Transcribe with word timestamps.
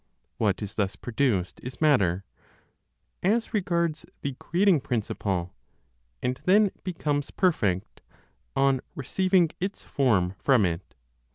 What 0.37 0.63
is 0.63 0.73
thus 0.73 0.95
produced 0.95 1.59
is 1.61 1.79
matter, 1.79 2.23
as 3.21 3.53
regards 3.53 4.03
the 4.23 4.33
creating 4.39 4.81
principle, 4.81 5.53
and 6.23 6.41
then 6.45 6.71
becomes 6.83 7.29
perfect, 7.29 8.01
on 8.55 8.81
receiving 8.95 9.51
its 9.59 9.83
form 9.83 10.33
from 10.39 10.65
it. 10.65 10.95